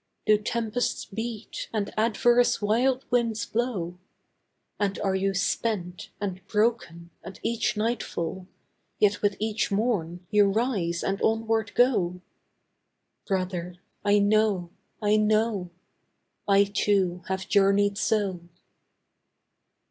Do 0.25 0.35
tempests 0.39 1.05
beat, 1.05 1.69
and 1.71 1.93
adverse 1.95 2.59
wild 2.59 3.05
winds 3.11 3.45
blow? 3.45 3.99
And 4.79 4.97
are 5.01 5.13
you 5.13 5.35
spent, 5.35 6.09
and 6.19 6.41
broken, 6.47 7.11
at 7.23 7.39
each 7.43 7.77
nightfall, 7.77 8.47
Yet 8.97 9.21
with 9.21 9.35
each 9.39 9.69
morn 9.71 10.25
you 10.31 10.45
rise 10.45 11.03
and 11.03 11.21
onward 11.21 11.75
go? 11.75 12.19
Brother, 13.27 13.75
I 14.03 14.17
know, 14.17 14.71
I 15.03 15.17
know! 15.17 15.69
I, 16.47 16.63
too, 16.63 17.21
have 17.27 17.47
journeyed 17.47 17.95
so. 17.95 18.39